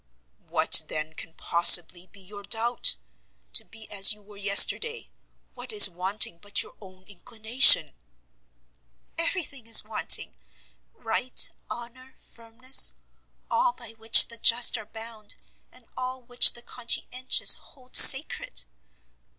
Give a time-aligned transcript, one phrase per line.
[0.47, 2.97] "What, then, can possibly be your doubt?
[3.53, 5.11] To be as you were yesterday
[5.53, 7.93] what is wanting but your own inclination?"
[9.19, 10.35] "Every thing is wanting;
[10.91, 12.93] right, honour, firmness,
[13.51, 15.35] all by which the just are bound,
[15.71, 18.65] and all which the conscientious hold sacred!"